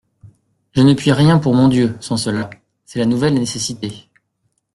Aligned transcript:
Je 0.73 0.81
ne 0.81 0.95
puis 0.95 1.11
rien 1.11 1.37
pour 1.37 1.53
mon 1.53 1.67
Dieu, 1.67 1.95
sans 1.99 2.17
cela: 2.17 2.49
c'est 2.85 2.97
la 2.97 3.05
nouvelle 3.05 3.35
nécessité. 3.35 4.09